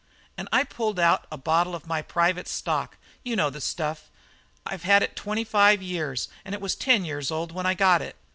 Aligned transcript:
"And 0.35 0.49
I 0.51 0.63
pulled 0.63 0.99
out 0.99 1.27
a 1.31 1.37
bottle 1.37 1.75
of 1.75 1.85
my 1.85 2.01
private 2.01 2.47
stock 2.47 2.97
you 3.21 3.35
know 3.35 3.51
the 3.51 3.61
stuff; 3.61 4.09
I've 4.65 4.81
had 4.81 5.03
it 5.03 5.15
twenty 5.15 5.43
five 5.43 5.83
years, 5.83 6.27
and 6.43 6.55
it 6.55 6.59
was 6.59 6.73
ten 6.73 7.05
years 7.05 7.29
old 7.29 7.51
when 7.51 7.67
I 7.67 7.75
got 7.75 8.01
it. 8.01 8.15